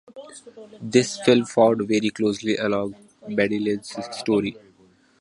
This 0.81 1.19
film 1.21 1.45
followed 1.45 1.87
very 1.87 2.09
closely 2.09 2.57
along 2.57 2.95
Madeleine's 3.27 3.95
story. 4.17 4.57